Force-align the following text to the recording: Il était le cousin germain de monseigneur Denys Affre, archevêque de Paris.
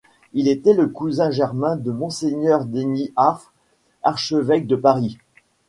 Il 0.33 0.47
était 0.47 0.73
le 0.73 0.87
cousin 0.87 1.29
germain 1.29 1.75
de 1.75 1.91
monseigneur 1.91 2.65
Denys 2.65 3.13
Affre, 3.15 3.53
archevêque 4.01 4.65
de 4.65 4.75
Paris. 4.75 5.19